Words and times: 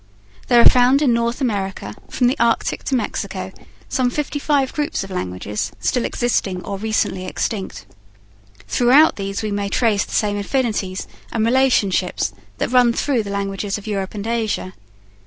There 0.47 0.59
are 0.59 0.65
found 0.67 1.03
in 1.03 1.13
North 1.13 1.41
America, 1.41 1.93
from 2.09 2.25
the 2.25 2.35
Arctic 2.39 2.83
to 2.85 2.95
Mexico, 2.95 3.51
some 3.87 4.09
fifty 4.09 4.39
five 4.39 4.73
groups 4.73 5.03
of 5.03 5.11
languages 5.11 5.71
still 5.79 6.05
existing 6.05 6.65
or 6.65 6.79
recently 6.79 7.27
extinct. 7.27 7.85
Throughout 8.67 9.15
these 9.17 9.43
we 9.43 9.51
may 9.51 9.69
trace 9.69 10.03
the 10.03 10.11
same 10.15 10.37
affinities 10.37 11.07
and 11.31 11.45
relationships 11.45 12.33
that 12.57 12.71
run 12.71 12.93
through 12.93 13.21
the 13.21 13.29
languages 13.29 13.77
of 13.77 13.85
Europe 13.85 14.15
and 14.15 14.25
Asia. 14.25 14.73